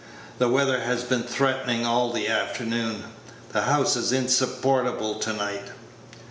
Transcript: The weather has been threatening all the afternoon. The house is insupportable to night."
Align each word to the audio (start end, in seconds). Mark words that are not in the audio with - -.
The 0.39 0.47
weather 0.49 0.79
has 0.79 1.03
been 1.03 1.21
threatening 1.21 1.85
all 1.85 2.11
the 2.11 2.27
afternoon. 2.27 3.03
The 3.51 3.61
house 3.65 3.95
is 3.95 4.11
insupportable 4.11 5.19
to 5.19 5.31
night." 5.33 5.73